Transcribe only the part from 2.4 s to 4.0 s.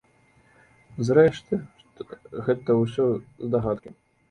гэта ўсё здагадкі.